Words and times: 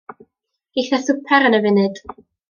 Geith 0.77 0.95
e 0.97 0.99
swper 1.03 1.45
yn 1.51 1.57
y 1.59 1.59
funud. 1.67 2.01